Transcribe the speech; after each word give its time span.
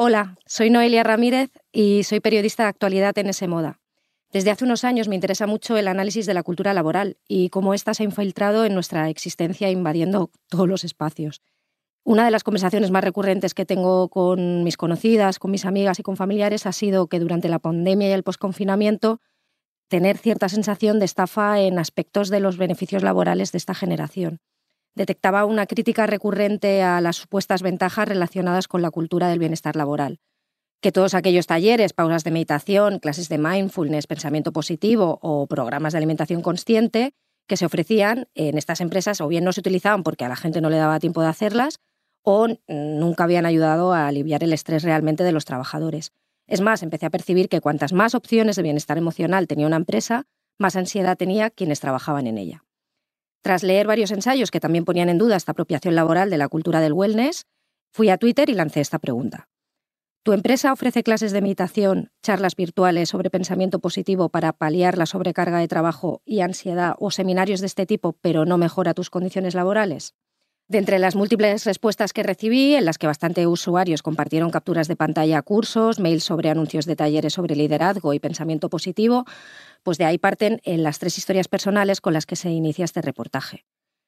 Hola, 0.00 0.36
soy 0.46 0.70
Noelia 0.70 1.02
Ramírez 1.02 1.50
y 1.72 2.04
soy 2.04 2.20
periodista 2.20 2.62
de 2.62 2.68
actualidad 2.68 3.18
en 3.18 3.30
ese 3.30 3.48
Moda. 3.48 3.80
Desde 4.30 4.52
hace 4.52 4.64
unos 4.64 4.84
años 4.84 5.08
me 5.08 5.16
interesa 5.16 5.48
mucho 5.48 5.76
el 5.76 5.88
análisis 5.88 6.24
de 6.24 6.34
la 6.34 6.44
cultura 6.44 6.72
laboral 6.72 7.16
y 7.26 7.48
cómo 7.48 7.74
ésta 7.74 7.94
se 7.94 8.04
ha 8.04 8.06
infiltrado 8.06 8.64
en 8.64 8.74
nuestra 8.74 9.08
existencia 9.08 9.72
invadiendo 9.72 10.30
todos 10.46 10.68
los 10.68 10.84
espacios. 10.84 11.42
Una 12.04 12.24
de 12.24 12.30
las 12.30 12.44
conversaciones 12.44 12.92
más 12.92 13.02
recurrentes 13.02 13.54
que 13.54 13.66
tengo 13.66 14.08
con 14.08 14.62
mis 14.62 14.76
conocidas, 14.76 15.40
con 15.40 15.50
mis 15.50 15.64
amigas 15.64 15.98
y 15.98 16.04
con 16.04 16.16
familiares 16.16 16.66
ha 16.66 16.72
sido 16.72 17.08
que 17.08 17.18
durante 17.18 17.48
la 17.48 17.58
pandemia 17.58 18.08
y 18.08 18.12
el 18.12 18.22
posconfinamiento 18.22 19.20
tener 19.88 20.16
cierta 20.16 20.48
sensación 20.48 21.00
de 21.00 21.06
estafa 21.06 21.60
en 21.60 21.76
aspectos 21.76 22.28
de 22.28 22.38
los 22.38 22.56
beneficios 22.56 23.02
laborales 23.02 23.50
de 23.50 23.58
esta 23.58 23.74
generación. 23.74 24.38
Detectaba 24.98 25.44
una 25.44 25.66
crítica 25.66 26.08
recurrente 26.08 26.82
a 26.82 27.00
las 27.00 27.14
supuestas 27.14 27.62
ventajas 27.62 28.08
relacionadas 28.08 28.66
con 28.66 28.82
la 28.82 28.90
cultura 28.90 29.28
del 29.28 29.38
bienestar 29.38 29.76
laboral 29.76 30.18
que 30.80 30.92
todos 30.92 31.14
aquellos 31.14 31.46
talleres, 31.46 31.92
pausas 31.92 32.24
de 32.24 32.30
meditación, 32.30 32.98
clases 32.98 33.28
de 33.28 33.38
mindfulness, 33.38 34.06
pensamiento 34.06 34.52
positivo 34.52 35.18
o 35.22 35.46
programas 35.46 35.92
de 35.92 35.98
alimentación 35.98 36.42
consciente 36.42 37.14
que 37.46 37.56
se 37.56 37.66
ofrecían 37.66 38.28
en 38.34 38.58
estas 38.58 38.80
empresas 38.80 39.20
o 39.20 39.28
bien 39.28 39.44
no 39.44 39.52
se 39.52 39.60
utilizaban 39.60 40.02
porque 40.02 40.24
a 40.24 40.28
la 40.28 40.36
gente 40.36 40.60
no 40.60 40.70
le 40.70 40.76
daba 40.76 41.00
tiempo 41.00 41.20
de 41.20 41.28
hacerlas 41.28 41.80
o 42.22 42.48
nunca 42.66 43.24
habían 43.24 43.46
ayudado 43.46 43.92
a 43.92 44.06
aliviar 44.08 44.44
el 44.44 44.52
estrés 44.52 44.82
realmente 44.82 45.24
de 45.24 45.32
los 45.32 45.44
trabajadores. 45.44 46.12
Es 46.46 46.60
más, 46.60 46.82
empecé 46.82 47.06
a 47.06 47.10
percibir 47.10 47.48
que 47.48 47.60
cuantas 47.60 47.92
más 47.92 48.14
opciones 48.14 48.56
de 48.56 48.62
bienestar 48.62 48.98
emocional 48.98 49.46
tenía 49.46 49.66
una 49.66 49.76
empresa, 49.76 50.26
más 50.58 50.76
ansiedad 50.76 51.16
tenía 51.16 51.50
quienes 51.50 51.80
trabajaban 51.80 52.26
en 52.26 52.38
ella. 52.38 52.64
Tras 53.42 53.62
leer 53.62 53.86
varios 53.86 54.10
ensayos 54.10 54.50
que 54.50 54.60
también 54.60 54.84
ponían 54.84 55.08
en 55.08 55.18
duda 55.18 55.36
esta 55.36 55.52
apropiación 55.52 55.94
laboral 55.94 56.30
de 56.30 56.38
la 56.38 56.48
cultura 56.48 56.80
del 56.80 56.92
wellness, 56.92 57.46
fui 57.92 58.10
a 58.10 58.18
Twitter 58.18 58.50
y 58.50 58.54
lancé 58.54 58.80
esta 58.80 58.98
pregunta. 58.98 59.48
¿Tu 60.24 60.32
empresa 60.32 60.72
ofrece 60.72 61.02
clases 61.02 61.32
de 61.32 61.40
meditación, 61.40 62.10
charlas 62.22 62.54
virtuales 62.54 63.08
sobre 63.08 63.30
pensamiento 63.30 63.78
positivo 63.78 64.28
para 64.28 64.52
paliar 64.52 64.98
la 64.98 65.06
sobrecarga 65.06 65.58
de 65.58 65.68
trabajo 65.68 66.20
y 66.24 66.40
ansiedad 66.40 66.96
o 66.98 67.10
seminarios 67.10 67.60
de 67.60 67.66
este 67.66 67.86
tipo, 67.86 68.12
pero 68.20 68.44
no 68.44 68.58
mejora 68.58 68.92
tus 68.92 69.08
condiciones 69.08 69.54
laborales? 69.54 70.14
De 70.68 70.76
entre 70.76 70.98
las 70.98 71.16
múltiples 71.16 71.64
respuestas 71.64 72.12
que 72.12 72.22
recibí, 72.22 72.74
en 72.74 72.84
las 72.84 72.98
que 72.98 73.06
bastante 73.06 73.46
usuarios 73.46 74.02
compartieron 74.02 74.50
capturas 74.50 74.86
de 74.86 74.96
pantalla 74.96 75.40
cursos, 75.40 75.98
mails 75.98 76.24
sobre 76.24 76.50
anuncios 76.50 76.84
de 76.84 76.94
talleres 76.94 77.32
sobre 77.32 77.56
liderazgo 77.56 78.12
y 78.12 78.20
pensamiento 78.20 78.68
positivo, 78.68 79.24
pues 79.82 79.96
de 79.96 80.04
ahí 80.04 80.18
parten 80.18 80.60
en 80.64 80.82
las 80.82 80.98
tres 80.98 81.16
historias 81.16 81.48
personales 81.48 82.02
con 82.02 82.12
las 82.12 82.26
que 82.26 82.36
se 82.36 82.50
inicia 82.50 82.84
este 82.84 83.00
reportaje. 83.00 83.64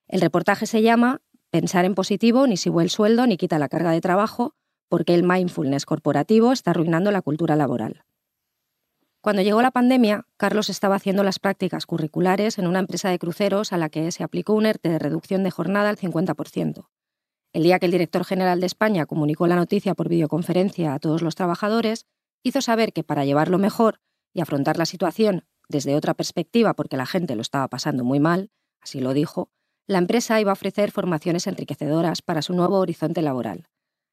El 0.07 0.21
reportaje 0.21 0.67
se 0.67 0.83
llama 0.83 1.23
Pensar 1.51 1.87
en 1.87 1.95
positivo 1.95 2.47
ni 2.47 2.59
sube 2.59 2.83
el 2.83 2.91
sueldo 2.91 3.27
ni 3.27 3.39
quita 3.39 3.59
la 3.59 3.71
carga 3.71 3.93
de 3.93 4.03
trabajo 4.03 4.55
porque 4.91 5.15
el 5.15 5.23
mindfulness 5.23 5.87
corporativo 5.87 6.53
está 6.53 6.73
arruinando 6.73 7.11
la 7.11 7.23
cultura 7.23 7.57
laboral. 7.57 8.05
Cuando 9.23 9.43
llegó 9.43 9.61
la 9.61 9.71
pandemia, 9.71 10.25
Carlos 10.39 10.71
estaba 10.71 10.97
haciendo 10.97 11.23
las 11.23 11.39
prácticas 11.39 11.85
curriculares 11.85 12.59
en 12.59 12.67
una 12.67 12.79
empresa 12.79 13.11
de 13.11 13.19
cruceros 13.19 13.71
a 13.75 13.77
la 13.77 13.91
que 13.91 14.11
se 14.13 14.25
aplicó 14.25 14.55
un 14.55 14.65
ERTE 14.65 14.89
de 14.89 14.99
reducción 14.99 15.43
de 15.43 15.51
jornada 15.51 15.91
al 15.91 15.99
50%. 15.99 16.89
El 17.53 17.63
día 17.63 17.79
que 17.79 17.87
el 17.87 17.93
director 17.93 18.25
general 18.25 18.61
de 18.61 18.67
España 18.67 19.05
comunicó 19.05 19.47
la 19.47 19.57
noticia 19.57 19.95
por 19.95 20.09
videoconferencia 20.09 20.95
a 20.95 20.99
todos 21.01 21.21
los 21.21 21.35
trabajadores, 21.35 22.07
hizo 22.43 22.63
saber 22.63 22.95
que 22.95 23.05
para 23.05 23.27
llevarlo 23.27 23.59
mejor 23.59 24.01
y 24.33 24.41
afrontar 24.41 24.79
la 24.79 24.87
situación 24.87 25.45
desde 25.69 25.97
otra 25.97 26.15
perspectiva 26.15 26.73
porque 26.73 26.97
la 26.97 27.07
gente 27.07 27.37
lo 27.37 27.43
estaba 27.43 27.69
pasando 27.69 28.05
muy 28.05 28.21
mal, 28.21 28.51
así 28.81 29.01
lo 29.01 29.13
dijo, 29.13 29.51
la 29.87 29.99
empresa 29.99 30.41
iba 30.41 30.51
a 30.51 30.55
ofrecer 30.55 30.93
formaciones 30.93 31.47
enriquecedoras 31.47 32.23
para 32.23 32.41
su 32.41 32.55
nuevo 32.55 32.79
horizonte 32.79 33.21
laboral. 33.21 33.69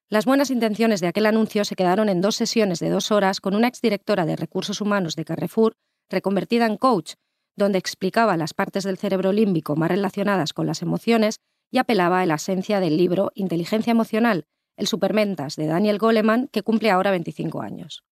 Las 0.10 0.24
buenas 0.24 0.52
intenciones 0.52 1.02
de 1.02 1.08
aquel 1.08 1.26
anuncio 1.26 1.66
se 1.66 1.76
quedaron 1.76 2.08
en 2.08 2.22
dos 2.22 2.38
sesiones 2.38 2.80
de 2.80 2.90
dos 2.90 3.12
horas 3.12 3.42
con 3.42 3.54
una 3.56 3.68
exdirectora 3.68 4.26
de 4.26 4.38
recursos 4.38 4.80
humanos 4.80 5.18
de 5.18 5.26
Carrefour, 5.26 5.74
reconvertida 6.10 6.66
en 6.66 6.78
coach, 6.78 7.16
donde 7.58 7.78
explicaba 7.78 8.38
las 8.38 8.54
partes 8.54 8.86
del 8.86 8.98
cerebro 8.98 9.34
límbico 9.34 9.76
más 9.76 9.92
relacionadas 9.92 10.54
con 10.54 10.66
las 10.66 10.82
emociones 10.82 11.42
y 11.72 11.80
apelaba 11.80 12.22
a 12.22 12.26
la 12.26 12.36
esencia 12.36 12.80
del 12.80 12.96
libro 12.96 13.34
Inteligencia 13.36 13.92
Emocional, 13.92 14.46
el 14.78 14.88
supermentas 14.88 15.58
de 15.58 15.68
Daniel 15.68 15.98
Goleman, 15.98 16.48
que 16.54 16.64
cumple 16.64 16.90
ahora 16.90 17.12
25 17.12 17.62
años. 17.62 18.06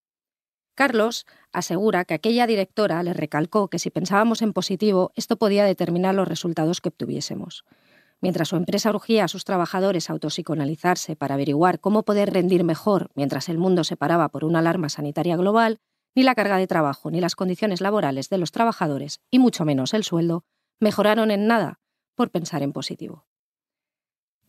Carlos 0.76 1.26
asegura 1.54 2.04
que 2.04 2.16
aquella 2.16 2.46
directora 2.46 3.02
le 3.04 3.14
recalcó 3.14 3.70
que 3.70 3.80
si 3.80 3.90
pensábamos 3.90 4.42
en 4.42 4.52
positivo, 4.52 5.14
esto 5.16 5.38
podía 5.38 5.64
determinar 5.64 6.14
los 6.14 6.28
resultados 6.28 6.82
que 6.82 6.90
obtuviésemos. 6.90 7.64
Mientras 8.22 8.50
su 8.50 8.56
empresa 8.56 8.90
urgía 8.90 9.26
a 9.26 9.28
sus 9.28 9.44
trabajadores 9.44 10.10
a 10.10 10.14
autopsicoanalizarse 10.14 11.16
para 11.16 11.36
averiguar 11.36 11.80
cómo 11.80 12.04
poder 12.04 12.34
rendir 12.34 12.64
mejor 12.64 13.12
mientras 13.16 13.50
el 13.50 13.58
mundo 13.58 13.84
se 13.84 13.98
paraba 13.98 14.30
por 14.30 14.46
una 14.46 14.60
alarma 14.60 14.90
sanitaria 14.90 15.36
global, 15.36 15.80
ni 16.16 16.24
la 16.24 16.36
carga 16.36 16.58
de 16.58 16.68
trabajo 16.68 17.12
ni 17.12 17.20
las 17.20 17.36
condiciones 17.36 17.82
laborales 17.82 18.30
de 18.30 18.38
los 18.38 18.52
trabajadores, 18.52 19.20
y 19.30 19.40
mucho 19.40 19.66
menos 19.66 19.94
el 19.94 20.04
sueldo, 20.04 20.46
mejoraron 20.80 21.30
en 21.30 21.48
nada 21.48 21.80
por 22.16 22.32
pensar 22.32 22.64
en 22.64 22.72
positivo. 22.72 23.26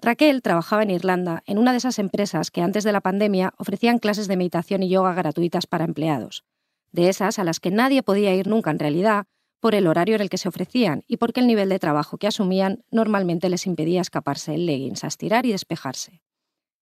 Raquel 0.01 0.43
trabajaba 0.43 0.83
en 0.83 0.91
Irlanda 0.91 1.43
en 1.47 1.59
una 1.59 1.73
de 1.73 1.79
esas 1.79 1.99
empresas 1.99 2.51
que 2.51 2.63
antes 2.63 2.85
de 2.85 2.93
la 2.93 3.01
pandemia 3.01 3.55
ofrecían 3.59 3.99
clases 3.99 4.29
de 4.29 4.37
meditación 4.37 4.83
y 4.83 4.89
yoga 4.89 5.15
gratuitas 5.15 5.67
para 5.67 5.85
empleados, 5.85 6.45
de 6.93 7.09
esas 7.09 7.39
a 7.39 7.45
las 7.45 7.61
que 7.61 7.71
nadie 7.71 8.03
podía 8.03 8.35
ir 8.35 8.47
nunca 8.47 8.71
en 8.71 8.79
realidad, 8.79 9.27
por 9.67 9.75
el 9.75 9.89
horario 9.89 10.15
en 10.15 10.21
el 10.21 10.31
que 10.31 10.39
se 10.39 10.49
ofrecían 10.49 11.03
y 11.09 11.17
porque 11.17 11.41
el 11.41 11.49
nivel 11.49 11.69
de 11.71 11.81
trabajo 11.81 12.19
que 12.19 12.29
asumían 12.29 12.85
normalmente 12.93 13.49
les 13.49 13.67
impedía 13.67 14.01
escaparse 14.01 14.55
en 14.55 14.65
leggings 14.65 15.03
a 15.03 15.09
estirar 15.09 15.45
y 15.45 15.51
despejarse. 15.51 16.23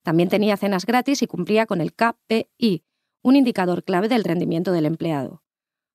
También 0.03 0.29
tenía 0.29 0.59
cenas 0.59 0.85
gratis 0.85 1.23
y 1.23 1.27
cumplía 1.27 1.65
con 1.65 1.81
el 1.81 1.95
KPI, 1.95 2.85
un 3.23 3.37
indicador 3.37 3.85
clave 3.85 4.11
del 4.11 4.23
rendimiento 4.23 4.71
del 4.71 4.85
empleado. 4.85 5.43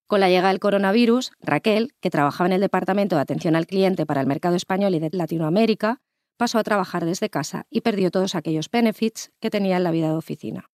Con 0.08 0.20
la 0.20 0.30
llegada 0.30 0.50
del 0.50 0.60
coronavirus, 0.60 1.32
Raquel, 1.40 1.94
que 2.00 2.10
trabajaba 2.10 2.48
en 2.48 2.54
el 2.54 2.62
Departamento 2.62 3.18
de 3.18 3.22
Atención 3.22 3.56
al 3.56 3.68
Cliente 3.68 4.08
para 4.08 4.22
el 4.22 4.26
mercado 4.26 4.56
español 4.56 4.96
y 4.96 5.00
de 5.00 5.12
Latinoamérica, 5.12 6.02
pasó 6.38 6.58
a 6.58 6.64
trabajar 6.64 7.06
desde 7.06 7.30
casa 7.30 7.68
y 7.70 7.82
perdió 7.82 8.10
todos 8.10 8.34
aquellos 8.34 8.72
benefits 8.72 9.32
que 9.40 9.52
tenía 9.52 9.78
en 9.78 9.84
la 9.84 9.92
vida 9.92 10.08
de 10.08 10.18
oficina. 10.18 10.72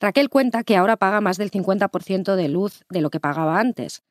Raquel 0.00 0.30
cuenta 0.30 0.64
que 0.64 0.78
ahora 0.78 0.96
paga 0.96 1.20
más 1.20 1.36
del 1.36 1.50
50% 1.50 2.36
de 2.36 2.48
luz 2.48 2.86
de 2.88 3.02
lo 3.02 3.10
que 3.10 3.20
pagaba 3.20 3.60
antes, 3.60 4.02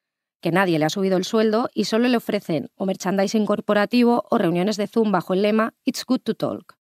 que 0.42 0.52
nadie 0.52 0.80
le 0.80 0.86
ha 0.86 0.90
subido 0.90 1.18
el 1.18 1.24
sueldo 1.24 1.70
y 1.74 1.86
solo 1.86 2.08
le 2.08 2.18
ofrecen 2.18 2.70
o 2.76 2.86
merchandising 2.86 3.46
corporativo 3.46 4.26
o 4.30 4.38
reuniones 4.38 4.76
de 4.76 4.88
Zoom 4.88 5.12
bajo 5.12 5.34
el 5.34 5.44
lema 5.44 5.74
It's 5.86 6.04
good 6.06 6.22
to 6.22 6.34
talk. 6.34 6.78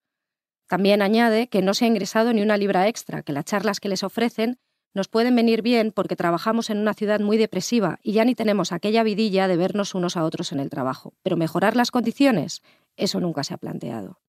También 0.67 1.03
añade 1.03 1.49
que 1.49 1.63
no 1.63 1.75
se 1.75 1.85
ha 1.85 1.89
ingresado 1.89 2.33
ni 2.33 2.43
una 2.43 2.57
libra 2.57 2.89
extra, 2.89 3.23
que 3.23 3.33
las 3.33 3.45
charlas 3.45 3.81
que 3.81 3.89
les 3.89 4.03
ofrecen 4.03 4.59
nos 4.95 5.09
pueden 5.09 5.37
venir 5.37 5.63
bien 5.63 5.93
porque 5.93 6.17
trabajamos 6.17 6.71
en 6.71 6.79
una 6.79 6.95
ciudad 6.95 7.21
muy 7.21 7.37
depresiva 7.37 7.99
y 8.03 8.13
ya 8.13 8.25
ni 8.25 8.35
tenemos 8.35 8.73
aquella 8.73 9.03
vidilla 9.03 9.47
de 9.47 9.57
vernos 9.57 9.95
unos 9.95 10.17
a 10.17 10.25
otros 10.25 10.53
en 10.53 10.61
el 10.61 10.71
trabajo. 10.71 11.15
Pero 11.23 11.37
mejorar 11.37 11.77
las 11.77 11.91
condiciones, 11.91 12.63
eso 12.97 13.21
nunca 13.21 13.45
se 13.45 13.55
ha 13.55 13.59
planteado. 13.59 14.21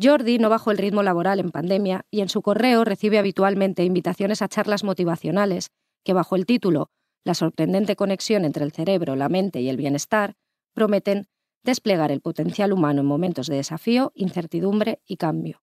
Jordi 0.00 0.38
no 0.38 0.48
bajó 0.48 0.70
el 0.70 0.78
ritmo 0.78 1.02
laboral 1.02 1.40
en 1.40 1.50
pandemia 1.50 2.04
y 2.10 2.20
en 2.20 2.28
su 2.28 2.42
correo 2.42 2.84
recibe 2.84 3.18
habitualmente 3.18 3.84
invitaciones 3.84 4.42
a 4.42 4.48
charlas 4.48 4.84
motivacionales 4.84 5.70
que 6.04 6.12
bajo 6.12 6.36
el 6.36 6.46
título 6.46 6.90
la 7.24 7.34
sorprendente 7.34 7.96
conexión 7.96 8.44
entre 8.44 8.64
el 8.64 8.72
cerebro, 8.72 9.16
la 9.16 9.28
mente 9.28 9.60
y 9.60 9.68
el 9.68 9.76
bienestar, 9.76 10.36
prometen 10.72 11.28
desplegar 11.62 12.12
el 12.12 12.20
potencial 12.20 12.72
humano 12.72 13.00
en 13.00 13.06
momentos 13.06 13.46
de 13.46 13.56
desafío, 13.56 14.12
incertidumbre 14.14 15.00
y 15.06 15.16
cambio. 15.16 15.62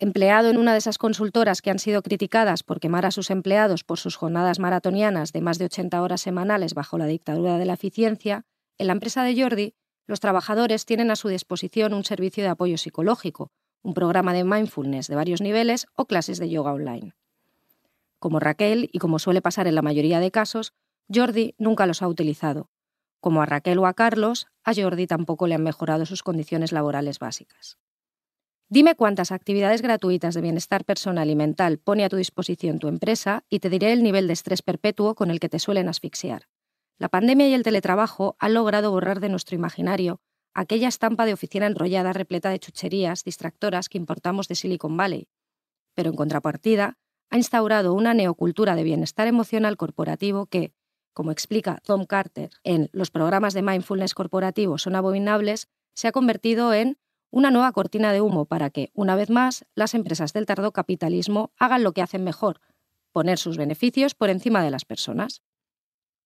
Empleado 0.00 0.50
en 0.50 0.58
una 0.58 0.72
de 0.72 0.78
esas 0.78 0.98
consultoras 0.98 1.60
que 1.60 1.70
han 1.70 1.78
sido 1.78 2.02
criticadas 2.02 2.62
por 2.62 2.78
quemar 2.78 3.04
a 3.04 3.10
sus 3.10 3.30
empleados 3.30 3.82
por 3.82 3.98
sus 3.98 4.16
jornadas 4.16 4.60
maratonianas 4.60 5.32
de 5.32 5.40
más 5.40 5.58
de 5.58 5.64
80 5.64 6.00
horas 6.00 6.20
semanales 6.20 6.74
bajo 6.74 6.98
la 6.98 7.06
dictadura 7.06 7.58
de 7.58 7.64
la 7.64 7.74
eficiencia, 7.74 8.44
en 8.78 8.86
la 8.86 8.92
empresa 8.92 9.24
de 9.24 9.40
Jordi, 9.40 9.74
los 10.06 10.20
trabajadores 10.20 10.86
tienen 10.86 11.10
a 11.10 11.16
su 11.16 11.28
disposición 11.28 11.94
un 11.94 12.04
servicio 12.04 12.44
de 12.44 12.50
apoyo 12.50 12.78
psicológico, 12.78 13.50
un 13.82 13.92
programa 13.92 14.32
de 14.32 14.44
mindfulness 14.44 15.08
de 15.08 15.16
varios 15.16 15.40
niveles 15.40 15.86
o 15.94 16.06
clases 16.06 16.38
de 16.38 16.48
yoga 16.48 16.72
online. 16.72 17.17
Como 18.18 18.40
Raquel, 18.40 18.90
y 18.92 18.98
como 18.98 19.18
suele 19.18 19.42
pasar 19.42 19.66
en 19.66 19.74
la 19.74 19.82
mayoría 19.82 20.20
de 20.20 20.30
casos, 20.30 20.72
Jordi 21.12 21.54
nunca 21.58 21.86
los 21.86 22.02
ha 22.02 22.08
utilizado. 22.08 22.70
Como 23.20 23.42
a 23.42 23.46
Raquel 23.46 23.78
o 23.78 23.86
a 23.86 23.94
Carlos, 23.94 24.46
a 24.64 24.74
Jordi 24.74 25.06
tampoco 25.06 25.46
le 25.46 25.54
han 25.54 25.62
mejorado 25.62 26.06
sus 26.06 26.22
condiciones 26.22 26.72
laborales 26.72 27.18
básicas. 27.18 27.78
Dime 28.70 28.94
cuántas 28.94 29.32
actividades 29.32 29.80
gratuitas 29.80 30.34
de 30.34 30.42
bienestar 30.42 30.84
personal 30.84 31.30
y 31.30 31.34
mental 31.34 31.78
pone 31.78 32.04
a 32.04 32.10
tu 32.10 32.16
disposición 32.16 32.78
tu 32.78 32.88
empresa 32.88 33.44
y 33.48 33.60
te 33.60 33.70
diré 33.70 33.92
el 33.92 34.02
nivel 34.02 34.26
de 34.26 34.34
estrés 34.34 34.60
perpetuo 34.60 35.14
con 35.14 35.30
el 35.30 35.40
que 35.40 35.48
te 35.48 35.58
suelen 35.58 35.88
asfixiar. 35.88 36.48
La 36.98 37.08
pandemia 37.08 37.48
y 37.48 37.54
el 37.54 37.62
teletrabajo 37.62 38.36
han 38.38 38.54
logrado 38.54 38.90
borrar 38.90 39.20
de 39.20 39.30
nuestro 39.30 39.56
imaginario 39.56 40.20
aquella 40.52 40.88
estampa 40.88 41.24
de 41.24 41.32
oficina 41.32 41.66
enrollada 41.66 42.12
repleta 42.12 42.50
de 42.50 42.58
chucherías 42.58 43.24
distractoras 43.24 43.88
que 43.88 43.96
importamos 43.96 44.48
de 44.48 44.56
Silicon 44.56 44.96
Valley. 44.96 45.28
Pero 45.94 46.10
en 46.10 46.16
contrapartida, 46.16 46.98
ha 47.30 47.36
instaurado 47.36 47.94
una 47.94 48.14
neocultura 48.14 48.74
de 48.74 48.84
bienestar 48.84 49.26
emocional 49.26 49.76
corporativo 49.76 50.46
que, 50.46 50.72
como 51.12 51.30
explica 51.30 51.80
Tom 51.84 52.06
Carter 52.06 52.50
en 52.64 52.88
Los 52.92 53.10
programas 53.10 53.54
de 53.54 53.62
mindfulness 53.62 54.14
corporativo 54.14 54.78
son 54.78 54.96
abominables, 54.96 55.68
se 55.94 56.08
ha 56.08 56.12
convertido 56.12 56.72
en 56.72 56.98
una 57.30 57.50
nueva 57.50 57.72
cortina 57.72 58.12
de 58.12 58.20
humo 58.20 58.46
para 58.46 58.70
que, 58.70 58.90
una 58.94 59.14
vez 59.14 59.28
más, 59.28 59.66
las 59.74 59.94
empresas 59.94 60.32
del 60.32 60.46
tardocapitalismo 60.46 61.52
hagan 61.58 61.82
lo 61.82 61.92
que 61.92 62.02
hacen 62.02 62.24
mejor, 62.24 62.60
poner 63.12 63.38
sus 63.38 63.56
beneficios 63.56 64.14
por 64.14 64.30
encima 64.30 64.62
de 64.62 64.70
las 64.70 64.84
personas. 64.84 65.42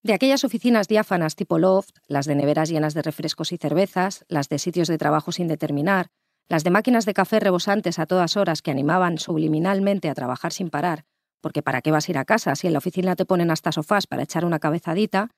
De 0.03 0.13
aquellas 0.13 0.43
oficinas 0.43 0.87
diáfanas 0.87 1.35
tipo 1.35 1.59
loft, 1.59 1.95
las 2.07 2.25
de 2.25 2.35
neveras 2.35 2.69
llenas 2.69 2.93
de 2.93 3.01
refrescos 3.01 3.51
y 3.51 3.57
cervezas, 3.57 4.25
las 4.27 4.49
de 4.49 4.59
sitios 4.59 4.87
de 4.87 4.97
trabajo 4.97 5.31
sin 5.31 5.47
determinar, 5.47 6.11
las 6.49 6.63
de 6.63 6.69
máquinas 6.69 7.05
de 7.05 7.13
café 7.13 7.39
rebosantes 7.39 7.99
a 7.99 8.05
todas 8.05 8.37
horas 8.37 8.61
que 8.61 8.71
animaban 8.71 9.17
subliminalmente 9.17 10.09
a 10.09 10.13
trabajar 10.13 10.51
sin 10.51 10.69
parar, 10.69 11.05
porque 11.41 11.61
¿para 11.61 11.81
qué 11.81 11.91
vas 11.91 12.07
a 12.07 12.11
ir 12.11 12.17
a 12.17 12.25
casa 12.25 12.55
si 12.55 12.67
en 12.67 12.73
la 12.73 12.79
oficina 12.79 13.15
te 13.15 13.25
ponen 13.25 13.51
hasta 13.51 13.71
sofás 13.71 14.07
para 14.07 14.23
echar 14.23 14.45
una 14.45 14.59
cabezadita? 14.59 15.29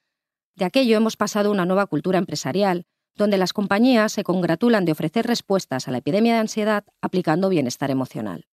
De 0.55 0.65
aquello 0.65 0.97
hemos 0.97 1.17
pasado 1.17 1.51
una 1.51 1.65
nueva 1.65 1.85
cultura 1.87 2.17
empresarial, 2.17 2.85
donde 3.15 3.37
las 3.37 3.53
compañías 3.53 4.11
se 4.11 4.23
congratulan 4.23 4.85
de 4.85 4.91
ofrecer 4.91 5.25
respuestas 5.25 5.87
a 5.87 5.91
la 5.91 5.97
epidemia 5.99 6.33
de 6.33 6.39
ansiedad 6.39 6.85
aplicando 7.01 7.49
bienestar 7.49 7.91
emocional. 7.91 8.45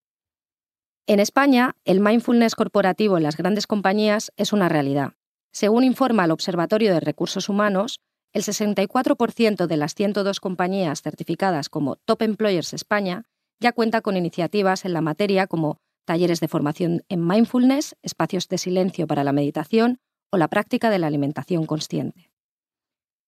En 1.06 1.18
España, 1.18 1.74
el 1.84 2.00
mindfulness 2.00 2.54
corporativo 2.54 3.16
en 3.16 3.24
las 3.24 3.36
grandes 3.36 3.66
compañías 3.66 4.32
es 4.36 4.52
una 4.52 4.68
realidad. 4.68 5.14
Según 5.52 5.84
informa 5.84 6.24
el 6.24 6.30
Observatorio 6.30 6.94
de 6.94 7.00
Recursos 7.00 7.48
Humanos, 7.48 8.00
el 8.32 8.42
64% 8.42 9.66
de 9.66 9.76
las 9.76 9.94
102 9.94 10.40
compañías 10.40 11.02
certificadas 11.02 11.68
como 11.68 11.96
Top 11.96 12.22
Employers 12.22 12.72
España 12.72 13.24
ya 13.60 13.72
cuenta 13.72 14.00
con 14.00 14.16
iniciativas 14.16 14.84
en 14.84 14.92
la 14.92 15.00
materia 15.00 15.46
como 15.46 15.78
talleres 16.04 16.40
de 16.40 16.48
formación 16.48 17.04
en 17.08 17.26
mindfulness, 17.26 17.96
espacios 18.02 18.48
de 18.48 18.58
silencio 18.58 19.06
para 19.06 19.22
la 19.22 19.32
meditación 19.32 19.98
o 20.30 20.36
la 20.36 20.48
práctica 20.48 20.90
de 20.90 20.98
la 20.98 21.06
alimentación 21.06 21.66
consciente. 21.66 22.32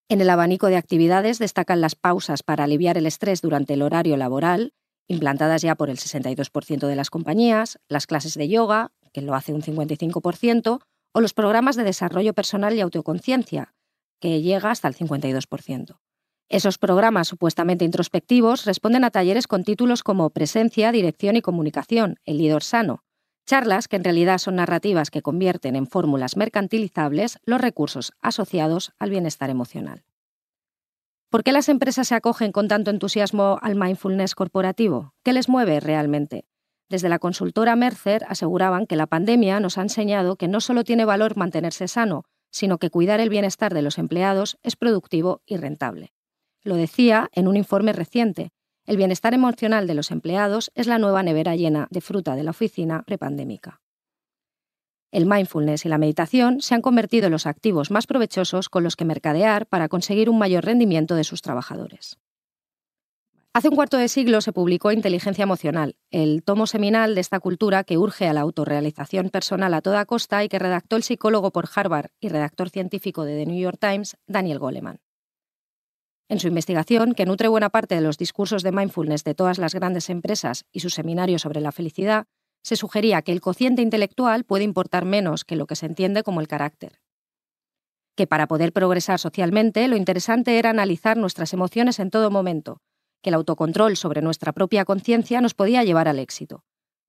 En 0.08 0.20
el 0.20 0.28
abanico 0.28 0.66
de 0.66 0.76
actividades 0.76 1.38
destacan 1.38 1.80
las 1.80 1.94
pausas 1.94 2.42
para 2.42 2.64
aliviar 2.64 2.98
el 2.98 3.06
estrés 3.06 3.40
durante 3.42 3.74
el 3.74 3.82
horario 3.82 4.16
laboral, 4.16 4.72
implantadas 5.06 5.62
ya 5.62 5.76
por 5.76 5.90
el 5.90 5.98
62% 5.98 6.86
de 6.86 6.96
las 6.96 7.10
compañías, 7.10 7.78
las 7.88 8.06
clases 8.06 8.34
de 8.34 8.48
yoga, 8.48 8.92
que 9.12 9.22
lo 9.22 9.34
hace 9.34 9.52
un 9.54 9.62
55%, 9.62 10.80
o 11.12 11.20
los 11.20 11.32
programas 11.32 11.76
de 11.76 11.84
desarrollo 11.84 12.34
personal 12.34 12.74
y 12.74 12.80
autoconciencia, 12.80 13.73
que 14.24 14.40
llega 14.40 14.70
hasta 14.70 14.88
el 14.88 14.94
52%. 14.94 15.98
Esos 16.48 16.78
programas 16.78 17.28
supuestamente 17.28 17.84
introspectivos 17.84 18.64
responden 18.64 19.04
a 19.04 19.10
talleres 19.10 19.46
con 19.46 19.64
títulos 19.64 20.02
como 20.02 20.30
Presencia, 20.30 20.92
Dirección 20.92 21.36
y 21.36 21.42
Comunicación, 21.42 22.16
el 22.24 22.38
líder 22.38 22.62
sano, 22.62 23.04
charlas 23.44 23.86
que 23.86 23.96
en 23.96 24.04
realidad 24.04 24.38
son 24.38 24.56
narrativas 24.56 25.10
que 25.10 25.20
convierten 25.20 25.76
en 25.76 25.86
fórmulas 25.86 26.38
mercantilizables 26.38 27.38
los 27.44 27.60
recursos 27.60 28.14
asociados 28.22 28.92
al 28.98 29.10
bienestar 29.10 29.50
emocional. 29.50 30.04
¿Por 31.28 31.44
qué 31.44 31.52
las 31.52 31.68
empresas 31.68 32.08
se 32.08 32.14
acogen 32.14 32.50
con 32.50 32.66
tanto 32.66 32.90
entusiasmo 32.90 33.58
al 33.60 33.76
mindfulness 33.76 34.34
corporativo? 34.34 35.12
¿Qué 35.22 35.34
les 35.34 35.50
mueve 35.50 35.80
realmente? 35.80 36.46
Desde 36.88 37.10
la 37.10 37.18
consultora 37.18 37.76
Mercer 37.76 38.24
aseguraban 38.26 38.86
que 38.86 38.96
la 38.96 39.06
pandemia 39.06 39.60
nos 39.60 39.76
ha 39.76 39.82
enseñado 39.82 40.36
que 40.36 40.48
no 40.48 40.62
solo 40.62 40.82
tiene 40.82 41.04
valor 41.04 41.36
mantenerse 41.36 41.88
sano, 41.88 42.24
sino 42.54 42.78
que 42.78 42.88
cuidar 42.88 43.18
el 43.18 43.30
bienestar 43.30 43.74
de 43.74 43.82
los 43.82 43.98
empleados 43.98 44.58
es 44.62 44.76
productivo 44.76 45.42
y 45.44 45.56
rentable. 45.56 46.12
Lo 46.62 46.76
decía 46.76 47.28
en 47.32 47.48
un 47.48 47.56
informe 47.56 47.92
reciente. 47.92 48.52
El 48.86 48.96
bienestar 48.96 49.34
emocional 49.34 49.88
de 49.88 49.94
los 49.94 50.12
empleados 50.12 50.70
es 50.76 50.86
la 50.86 50.98
nueva 50.98 51.24
nevera 51.24 51.56
llena 51.56 51.88
de 51.90 52.00
fruta 52.00 52.36
de 52.36 52.44
la 52.44 52.52
oficina 52.52 53.02
prepandémica. 53.02 53.82
El 55.10 55.26
mindfulness 55.26 55.84
y 55.84 55.88
la 55.88 55.98
meditación 55.98 56.60
se 56.60 56.76
han 56.76 56.82
convertido 56.82 57.26
en 57.26 57.32
los 57.32 57.46
activos 57.46 57.90
más 57.90 58.06
provechosos 58.06 58.68
con 58.68 58.84
los 58.84 58.94
que 58.94 59.04
mercadear 59.04 59.66
para 59.66 59.88
conseguir 59.88 60.30
un 60.30 60.38
mayor 60.38 60.64
rendimiento 60.64 61.16
de 61.16 61.24
sus 61.24 61.42
trabajadores. 61.42 62.18
Hace 63.56 63.68
un 63.68 63.76
cuarto 63.76 63.98
de 63.98 64.08
siglo 64.08 64.40
se 64.40 64.52
publicó 64.52 64.90
Inteligencia 64.90 65.44
Emocional, 65.44 65.94
el 66.10 66.42
tomo 66.42 66.66
seminal 66.66 67.14
de 67.14 67.20
esta 67.20 67.38
cultura 67.38 67.84
que 67.84 67.96
urge 67.96 68.26
a 68.26 68.32
la 68.32 68.40
autorrealización 68.40 69.30
personal 69.30 69.72
a 69.74 69.80
toda 69.80 70.06
costa 70.06 70.42
y 70.42 70.48
que 70.48 70.58
redactó 70.58 70.96
el 70.96 71.04
psicólogo 71.04 71.52
por 71.52 71.68
Harvard 71.72 72.10
y 72.18 72.30
redactor 72.30 72.70
científico 72.70 73.22
de 73.22 73.36
The 73.36 73.46
New 73.46 73.60
York 73.60 73.78
Times, 73.80 74.16
Daniel 74.26 74.58
Goleman. 74.58 74.98
En 76.28 76.40
su 76.40 76.48
investigación, 76.48 77.14
que 77.14 77.26
nutre 77.26 77.46
buena 77.46 77.70
parte 77.70 77.94
de 77.94 78.00
los 78.00 78.18
discursos 78.18 78.64
de 78.64 78.72
mindfulness 78.72 79.22
de 79.22 79.36
todas 79.36 79.58
las 79.58 79.72
grandes 79.72 80.10
empresas 80.10 80.64
y 80.72 80.80
su 80.80 80.90
seminario 80.90 81.38
sobre 81.38 81.60
la 81.60 81.70
felicidad, 81.70 82.26
se 82.64 82.74
sugería 82.74 83.22
que 83.22 83.30
el 83.30 83.40
cociente 83.40 83.82
intelectual 83.82 84.42
puede 84.42 84.64
importar 84.64 85.04
menos 85.04 85.44
que 85.44 85.54
lo 85.54 85.68
que 85.68 85.76
se 85.76 85.86
entiende 85.86 86.24
como 86.24 86.40
el 86.40 86.48
carácter. 86.48 86.98
Que 88.16 88.26
para 88.26 88.48
poder 88.48 88.72
progresar 88.72 89.20
socialmente, 89.20 89.86
lo 89.86 89.94
interesante 89.94 90.58
era 90.58 90.70
analizar 90.70 91.16
nuestras 91.16 91.52
emociones 91.52 92.00
en 92.00 92.10
todo 92.10 92.32
momento, 92.32 92.80
que 93.24 93.30
el 93.30 93.34
autocontrol 93.34 93.96
sobre 93.96 94.22
nuestra 94.22 94.52
propia 94.52 94.84
conciencia 94.84 95.40
nos 95.40 95.54
podía 95.54 95.82
llevar 95.82 96.06
al 96.06 96.20
éxito. 96.20 96.62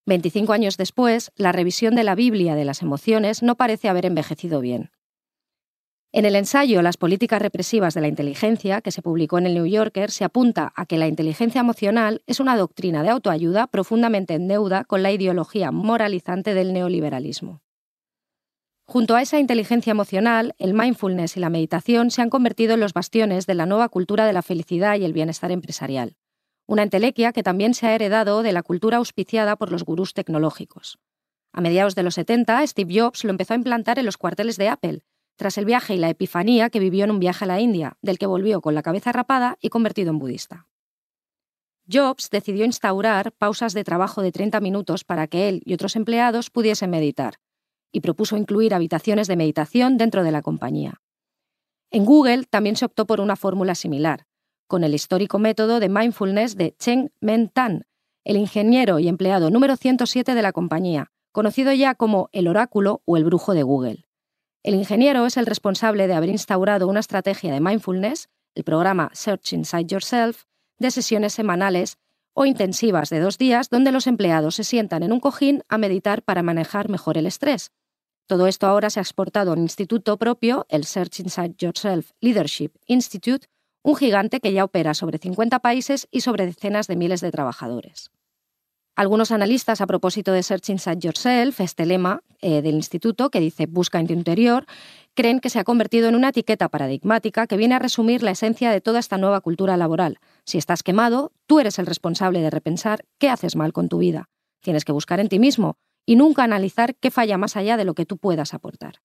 25 0.08 0.54
años 0.54 0.78
después, 0.78 1.32
la 1.36 1.52
revisión 1.52 1.94
de 1.96 2.04
la 2.04 2.16
Biblia 2.16 2.56
de 2.56 2.66
las 2.66 2.82
emociones 2.82 3.44
no 3.44 3.56
parece 3.56 3.90
haber 3.90 4.06
envejecido 4.06 4.62
bien. 4.62 4.92
En 6.12 6.24
el 6.24 6.38
ensayo 6.38 6.82
Las 6.82 6.96
políticas 6.96 7.42
represivas 7.42 7.94
de 7.94 8.00
la 8.00 8.08
inteligencia, 8.08 8.80
que 8.80 8.92
se 8.92 9.02
publicó 9.02 9.38
en 9.38 9.48
el 9.48 9.56
New 9.56 9.66
Yorker, 9.66 10.12
se 10.12 10.24
apunta 10.24 10.72
a 10.76 10.86
que 10.86 10.98
la 10.98 11.08
inteligencia 11.08 11.60
emocional 11.60 12.22
es 12.26 12.40
una 12.40 12.56
doctrina 12.56 13.04
de 13.04 13.10
autoayuda 13.10 13.68
profundamente 13.68 14.36
en 14.36 14.48
deuda 14.48 14.86
con 14.86 15.04
la 15.04 15.12
ideología 15.12 15.72
moralizante 15.72 16.54
del 16.54 16.72
neoliberalismo. 16.72 17.65
Junto 18.88 19.16
a 19.16 19.22
esa 19.24 19.40
inteligencia 19.40 19.92
emocional, 19.92 20.54
el 20.60 20.76
mindfulness 20.76 21.38
y 21.38 21.40
la 21.40 21.50
meditación 21.50 22.12
se 22.12 22.22
han 22.22 22.30
convertido 22.30 22.76
en 22.76 22.80
los 22.80 22.94
bastiones 22.94 23.48
de 23.48 23.56
la 23.56 23.66
nueva 23.66 23.90
cultura 23.90 24.28
de 24.28 24.34
la 24.34 24.44
felicidad 24.44 24.96
y 24.98 25.06
el 25.06 25.14
bienestar 25.14 25.52
empresarial, 25.52 26.18
una 26.68 26.84
entelequia 26.84 27.34
que 27.34 27.42
también 27.42 27.74
se 27.74 27.88
ha 27.88 27.96
heredado 27.96 28.44
de 28.44 28.52
la 28.52 28.62
cultura 28.62 28.98
auspiciada 28.98 29.56
por 29.56 29.72
los 29.72 29.84
gurús 29.84 30.14
tecnológicos. 30.14 31.00
A 31.52 31.62
mediados 31.62 31.96
de 31.96 32.04
los 32.04 32.14
70, 32.14 32.66
Steve 32.68 33.00
Jobs 33.00 33.24
lo 33.24 33.32
empezó 33.32 33.54
a 33.54 33.58
implantar 33.58 33.98
en 33.98 34.06
los 34.06 34.18
cuarteles 34.18 34.58
de 34.58 34.70
Apple, 34.70 35.02
tras 35.36 35.58
el 35.58 35.66
viaje 35.66 35.96
y 35.96 35.98
la 35.98 36.10
epifanía 36.10 36.70
que 36.70 36.80
vivió 36.80 37.06
en 37.06 37.12
un 37.12 37.20
viaje 37.20 37.44
a 37.44 37.48
la 37.48 37.60
India, 37.60 37.98
del 38.04 38.20
que 38.20 38.28
volvió 38.28 38.62
con 38.62 38.76
la 38.76 38.84
cabeza 38.84 39.12
rapada 39.12 39.58
y 39.62 39.70
convertido 39.70 40.12
en 40.12 40.20
budista. 40.20 40.68
Jobs 41.92 42.30
decidió 42.30 42.66
instaurar 42.66 43.31
pausas 43.31 43.74
de 43.74 43.84
trabajo 43.84 44.22
de 44.22 44.31
30 44.31 44.60
minutos 44.60 45.04
para 45.04 45.28
que 45.28 45.50
él 45.50 45.62
y 45.66 45.74
otros 45.74 45.96
empleados 45.96 46.50
pudiesen 46.50 46.90
meditar, 46.90 47.36
y 47.95 48.01
propuso 48.01 48.36
incluir 48.36 48.74
habitaciones 48.74 49.30
de 49.30 49.38
meditación 49.38 49.95
dentro 49.95 50.25
de 50.25 50.31
la 50.33 50.42
compañía. 50.42 51.01
En 51.92 52.03
Google 52.03 52.44
también 52.44 52.75
se 52.75 52.83
optó 52.83 53.07
por 53.07 53.21
una 53.21 53.38
fórmula 53.38 53.74
similar, 53.74 54.27
con 54.68 54.83
el 54.83 54.94
histórico 54.94 55.39
método 55.39 55.80
de 55.80 55.88
mindfulness 55.88 56.57
de 56.57 56.75
Cheng 56.77 57.12
Men 57.21 57.47
Tan, 57.47 57.86
el 58.25 58.36
ingeniero 58.36 59.00
y 59.00 59.07
empleado 59.07 59.50
número 59.50 59.77
107 59.77 60.36
de 60.36 60.42
la 60.42 60.51
compañía, 60.51 61.13
conocido 61.31 61.71
ya 61.71 61.95
como 61.95 62.27
el 62.33 62.50
oráculo 62.50 63.01
o 63.06 63.15
el 63.15 63.24
brujo 63.24 63.53
de 63.53 63.64
Google. 63.64 64.06
El 64.61 64.75
ingeniero 64.75 65.25
es 65.25 65.37
el 65.37 65.45
responsable 65.45 66.07
de 66.07 66.16
haber 66.16 66.30
instaurado 66.30 66.90
una 66.90 66.99
estrategia 66.99 67.54
de 67.54 67.61
mindfulness, 67.61 68.28
el 68.56 68.66
programa 68.66 69.09
Search 69.14 69.54
Inside 69.54 69.85
Yourself, 69.85 70.44
de 70.80 70.92
sesiones 70.92 71.31
semanales 71.31 71.97
o 72.33 72.45
intensivas 72.45 73.09
de 73.09 73.21
dos 73.21 73.37
días 73.37 73.69
donde 73.69 73.94
los 73.94 74.06
empleados 74.06 74.56
se 74.56 74.66
sientan 74.66 75.02
en 75.04 75.14
un 75.14 75.21
cojín 75.21 75.64
a 75.69 75.78
meditar 75.78 76.23
para 76.23 76.44
manejar 76.44 76.90
mejor 76.90 77.18
el 77.18 77.25
estrés. 77.25 77.71
Todo 78.28 78.48
esto 78.48 78.66
ahora 78.66 78.90
se 78.90 79.00
ha 79.00 79.04
exportado 79.04 79.52
a 79.52 79.54
un 79.54 79.62
instituto 79.62 80.18
propio, 80.18 80.66
el 80.70 80.86
Search 80.86 81.20
Inside 81.20 81.56
Yourself 81.60 82.10
Leadership 82.22 82.72
Institute, 82.88 83.46
un 83.84 83.96
gigante 83.96 84.40
que 84.40 84.52
ya 84.52 84.64
opera 84.64 84.96
sobre 84.96 85.20
50 85.20 85.60
países 85.60 86.08
y 86.10 86.22
sobre 86.22 86.48
decenas 86.48 86.88
de 86.88 86.96
miles 86.96 87.22
de 87.22 87.30
trabajadores. 87.30 88.10
Algunos 88.96 89.32
analistas, 89.32 89.80
a 89.80 89.86
propósito 89.86 90.32
de 90.32 90.42
Search 90.42 90.70
Inside 90.70 91.00
Yourself, 91.00 91.60
este 91.60 91.86
lema 91.86 92.24
eh, 92.42 92.64
del 92.64 92.74
instituto 92.74 93.30
que 93.30 93.40
dice 93.40 93.68
busca 93.68 94.00
en 94.00 94.08
tu 94.08 94.14
interior, 94.14 94.66
creen 95.14 95.40
que 95.40 95.52
se 95.52 95.60
ha 95.60 95.64
convertido 95.64 96.10
en 96.10 96.16
una 96.16 96.30
etiqueta 96.30 96.68
paradigmática 96.70 97.46
que 97.46 97.58
viene 97.58 97.76
a 97.76 97.80
resumir 97.80 98.24
la 98.24 98.32
esencia 98.32 98.72
de 98.72 98.82
toda 98.82 98.98
esta 98.98 99.20
nueva 99.20 99.42
cultura 99.42 99.78
laboral. 99.78 100.18
Si 100.46 100.58
estás 100.58 100.82
quemado, 100.82 101.32
tú 101.46 101.60
eres 101.60 101.78
el 101.78 101.86
responsable 101.86 102.42
de 102.42 102.50
repensar 102.50 103.06
qué 103.20 103.30
haces 103.30 103.56
mal 103.56 103.72
con 103.72 103.88
tu 103.88 104.00
vida. 104.00 104.30
Tienes 104.62 104.84
que 104.84 104.94
buscar 104.94 105.20
en 105.20 105.30
ti 105.30 105.38
mismo 105.38 105.78
y 106.06 106.16
nunca 106.16 106.44
analizar 106.44 106.95
qué 106.95 107.12
falla 107.12 107.38
más 107.38 107.56
allá 107.56 107.78
de 107.78 107.85
lo 107.85 107.94
que 107.94 108.06
tú 108.06 108.18
puedas 108.18 108.54
aportar. 108.54 109.02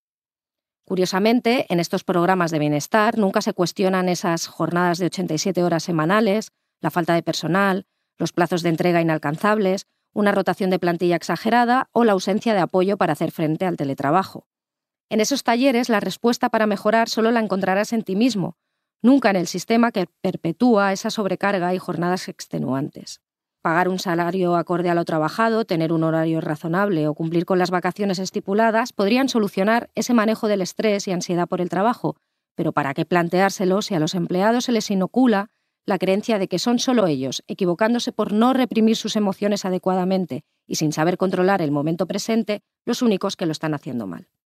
Curiosamente, 0.84 1.66
en 1.68 1.78
estos 1.78 2.04
programas 2.04 2.50
de 2.50 2.58
bienestar 2.58 3.16
nunca 3.16 3.42
se 3.42 3.52
cuestionan 3.52 4.08
esas 4.08 4.46
jornadas 4.46 4.98
de 4.98 5.06
87 5.06 5.62
horas 5.62 5.84
semanales, 5.84 6.52
la 6.80 6.90
falta 6.90 7.14
de 7.14 7.22
personal, 7.22 7.86
los 8.18 8.32
plazos 8.32 8.62
de 8.62 8.70
entrega 8.70 9.00
inalcanzables, 9.00 9.86
una 10.12 10.32
rotación 10.32 10.70
de 10.70 10.78
plantilla 10.78 11.16
exagerada 11.16 11.88
o 11.92 12.04
la 12.04 12.12
ausencia 12.12 12.54
de 12.54 12.60
apoyo 12.60 12.96
para 12.96 13.12
hacer 13.12 13.30
frente 13.30 13.66
al 13.66 13.76
teletrabajo. 13.76 14.48
En 15.08 15.20
esos 15.20 15.42
talleres 15.42 15.88
la 15.88 16.00
respuesta 16.00 16.48
para 16.48 16.66
mejorar 16.66 17.08
solo 17.08 17.30
la 17.30 17.40
encontrarás 17.40 17.92
en 17.92 18.02
ti 18.02 18.16
mismo, 18.16 18.56
nunca 19.02 19.30
en 19.30 19.36
el 19.36 19.46
sistema 19.46 19.92
que 19.92 20.06
perpetúa 20.20 20.92
esa 20.92 21.10
sobrecarga 21.10 21.74
y 21.74 21.78
jornadas 21.78 22.28
extenuantes. 22.28 23.20
Pagar 23.62 23.90
un 23.90 23.98
salario 23.98 24.56
acorde 24.56 24.88
a 24.88 24.94
lo 24.94 25.04
trabajado, 25.04 25.66
tener 25.66 25.92
un 25.92 26.02
horario 26.02 26.40
razonable 26.40 27.06
o 27.06 27.14
cumplir 27.14 27.44
con 27.44 27.58
las 27.58 27.70
vacaciones 27.70 28.18
estipuladas 28.18 28.94
podrían 28.94 29.28
solucionar 29.28 29.90
ese 29.94 30.14
manejo 30.14 30.48
del 30.48 30.62
estrés 30.62 31.06
y 31.06 31.12
ansiedad 31.12 31.46
por 31.46 31.60
el 31.60 31.68
trabajo, 31.68 32.16
pero 32.54 32.72
¿para 32.72 32.94
qué 32.94 33.04
planteárselo 33.04 33.82
si 33.82 33.94
a 33.94 34.00
los 34.00 34.14
empleados 34.14 34.64
se 34.64 34.72
les 34.72 34.90
inocula 34.90 35.50
la 35.84 35.98
creencia 35.98 36.38
de 36.38 36.48
que 36.48 36.58
son 36.58 36.78
solo 36.78 37.06
ellos, 37.06 37.42
equivocándose 37.48 38.12
por 38.12 38.32
no 38.32 38.54
reprimir 38.54 38.96
sus 38.96 39.14
emociones 39.16 39.66
adecuadamente 39.66 40.42
y 40.66 40.76
sin 40.76 40.92
saber 40.92 41.18
controlar 41.18 41.60
el 41.60 41.70
momento 41.70 42.06
presente, 42.06 42.62
los 42.86 43.02
únicos 43.02 43.36
que 43.36 43.44
lo 43.44 43.52
están 43.52 43.74
haciendo 43.74 44.06
mal. 44.06 44.30